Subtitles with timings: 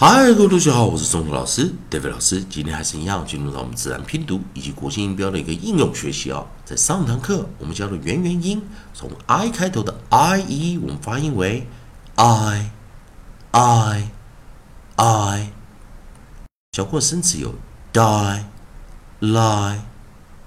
[0.00, 2.40] 嗨，各位同学好，我是中头老师 David 老师。
[2.44, 6.46] 今天还是一样，进入到我们自然拼读以及国际音标的一个应用学习啊。
[6.64, 8.62] 在上堂课我们教的元元音，
[8.94, 11.66] 从 i 开头的 i e，我们发音为
[12.14, 12.70] i
[13.50, 14.10] i
[14.94, 15.52] i。
[16.70, 17.56] 教过生词有
[17.92, 18.44] die
[19.20, 19.80] lie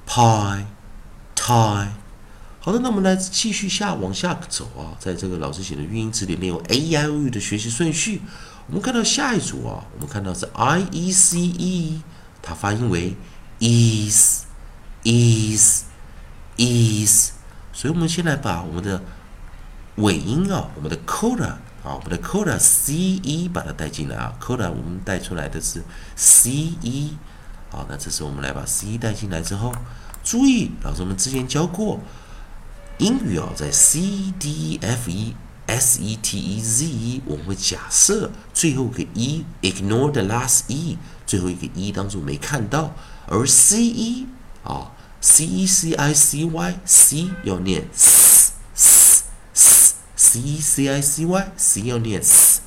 [0.08, 0.64] pie
[1.36, 1.88] tie。
[2.62, 8.22] 好的，那我们来继续下往下走啊，在这个老师写的语音词典里有 A I o u 的学习顺序。
[8.68, 12.02] 我们看到下一组啊，我们看到是 i e c e，
[12.42, 13.16] 它发音为
[13.60, 14.44] is
[15.04, 15.84] is
[16.58, 17.32] is，
[17.74, 19.02] 所以我们先来把我们的
[19.96, 21.44] 尾音啊，我们的 coda
[21.84, 25.84] 啊，我们的 coda c e 把它带进来啊，coda 我们带出来的是
[26.16, 26.52] c
[26.82, 27.18] e，
[27.70, 29.74] 好，那这时候我们来把 c e 带进来之后，
[30.24, 32.00] 注意，老师我们之前教过
[33.00, 34.00] 英语啊，在 c
[34.40, 35.36] d f e。
[35.72, 42.94] S E T E Z，我们会假设最后一个 e，ignore the last e，最后一个 e 当中没看到，
[43.28, 44.28] 而 C E
[44.66, 49.24] 啊，C E C I C Y，C 要念 s s
[49.54, 52.60] s，C E C I C Y，C 要念 s，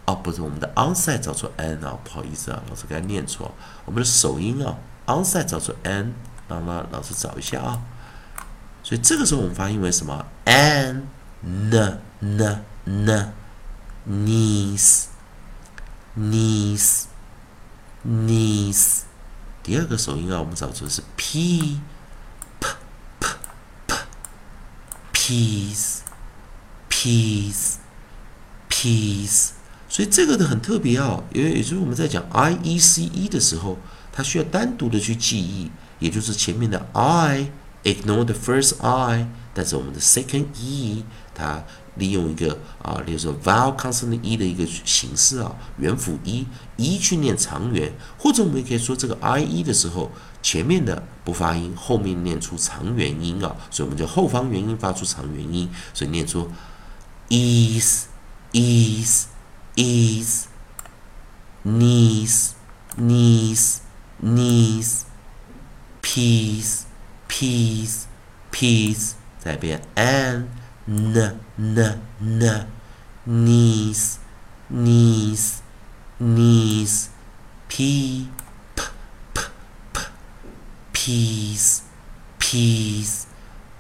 [0.07, 3.53] 哦不是我们的 onside 找出 n 啊，不好意思啊，老师刚才念错，
[3.85, 6.15] 我们的首音啊，onside 找出 n，
[6.47, 7.83] 那那老师找一下啊，
[8.85, 13.31] 所以这个时候我们发音为什么？n，n，n，n，knees。
[14.07, 15.07] knees
[16.19, 17.05] knees，
[19.63, 21.81] 第二个首音啊，我们找出的是 p
[22.61, 22.69] p
[23.19, 23.29] p
[23.87, 23.97] p
[25.13, 25.99] peace
[26.89, 27.75] peace
[28.69, 29.51] peace，
[29.89, 33.79] 所以这个的很特别啊，因为也就是我们在讲 i e c e 的时候，
[34.13, 37.51] 它需要单独的去记忆，也就是前面的 i
[37.83, 41.63] ignore the first i，但是我们的 second e 它。
[41.97, 50.11] 利用一个啊，例如说 vowel consonant e 的一个形式啊，元辅 e，e 去念长元，或者我们也可以说这个 i e 的时候，
[50.43, 56.51] 前面的不发音，后面念出长元音啊，所以我们就后方元音发出长元音，所以念出
[57.29, 58.07] is
[58.53, 59.27] is
[59.77, 60.47] is
[61.65, 62.51] knees
[62.99, 63.77] knees
[64.21, 65.03] knees
[66.03, 66.81] peace
[67.29, 68.03] peace
[68.51, 70.47] peace 再变 and
[70.87, 72.67] n n n
[73.27, 74.17] knees
[74.71, 75.59] knees
[76.19, 77.07] knees
[77.69, 78.29] p
[78.75, 78.83] p
[79.33, 79.41] p
[79.93, 80.01] p
[80.93, 81.81] peace
[82.39, 83.23] peace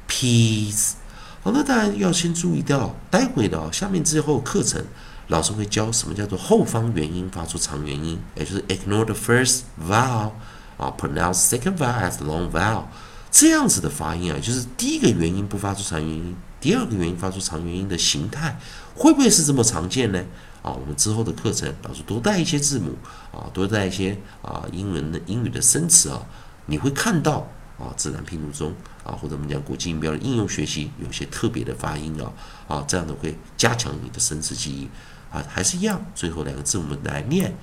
[0.08, 0.94] peace
[1.42, 4.82] 好，那当然要先注意到，待会的下面之后课程，
[5.28, 10.32] 老师会教什么叫做后方元音发出长元音，也就是 ignore the first vowel
[10.78, 12.84] 啊，pronounce second vowel as long vowel
[13.30, 16.34] 这样子的发音啊，就是第一个元音不发出长元音。
[16.64, 18.58] 第二个原因发出长元音的形态
[18.94, 20.24] 会不会是这么常见呢？
[20.62, 22.96] 啊，我们之后的课程老师多带一些字母
[23.30, 26.24] 啊，多带一些啊英文的英语的生词啊，
[26.64, 27.46] 你会看到
[27.78, 28.72] 啊自然拼读中
[29.04, 32.32] 啊或者我们讲国际音标的应用学习有些特别的发音啊
[32.66, 34.88] 啊这样的会加强你的生词记忆
[35.30, 37.54] 啊，还是一样，最后两个字母来念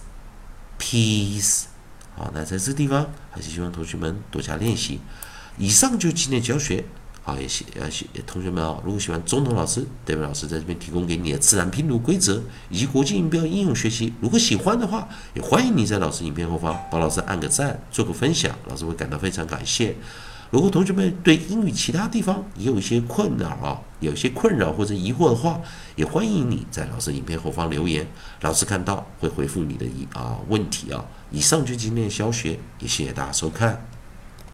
[0.82, 1.66] peace，
[2.16, 4.98] 好，那在这地方还是希望同学们多加练习。
[5.56, 6.84] 以上就是今天教学，
[7.22, 19.94] 好，也希呃希同学们啊，如果喜欢中童老师、代表老师在这边提供给你的自然拼读规则以及国际音标应用学习，如果喜欢的话，也欢迎你在老师影片后方帮老师按个赞，做个分享，老师会感到非常感谢。
[20.52, 25.58] 如果同学们对英语其他地方也有一些困扰啊，有些困扰或者疑惑的话，
[25.96, 28.06] 也欢迎你在老师影片后方留言，
[28.42, 31.02] 老师看到会回复你的疑啊问题啊。
[31.30, 33.82] 以上就今天的教学，也谢谢大家收看。